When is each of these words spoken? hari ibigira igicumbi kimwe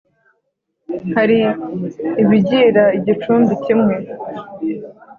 hari 1.15 1.37
ibigira 2.21 2.83
igicumbi 2.97 3.53
kimwe 3.63 3.95